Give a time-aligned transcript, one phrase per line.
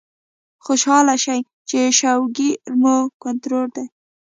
[0.63, 1.39] خوشاله شئ
[1.69, 3.85] چې شوګر مو کنټرول دے